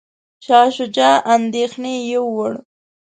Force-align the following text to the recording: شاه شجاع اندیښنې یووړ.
شاه 0.45 0.69
شجاع 0.75 1.15
اندیښنې 1.33 1.95
یووړ. 2.11 2.51